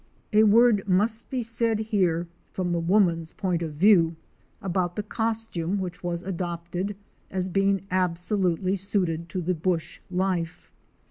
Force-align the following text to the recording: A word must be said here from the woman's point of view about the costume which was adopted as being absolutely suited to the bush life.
A 0.33 0.41
word 0.45 0.87
must 0.89 1.29
be 1.29 1.43
said 1.43 1.77
here 1.77 2.27
from 2.51 2.71
the 2.71 2.79
woman's 2.79 3.33
point 3.33 3.61
of 3.61 3.73
view 3.75 4.15
about 4.59 4.95
the 4.95 5.03
costume 5.03 5.77
which 5.77 6.03
was 6.03 6.23
adopted 6.23 6.95
as 7.29 7.49
being 7.49 7.85
absolutely 7.91 8.75
suited 8.75 9.29
to 9.29 9.41
the 9.41 9.53
bush 9.53 9.99
life. 10.09 10.71